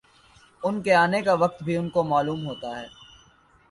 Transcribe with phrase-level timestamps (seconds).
[0.63, 2.87] ان کے آنے کا وقت بھی ان کو معلوم ہوتا ہے